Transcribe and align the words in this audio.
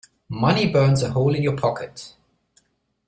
Money 0.29 0.67
burns 0.71 1.03
a 1.03 1.11
hole 1.11 1.35
in 1.35 1.43
your 1.43 1.55
pocket. 1.55 2.15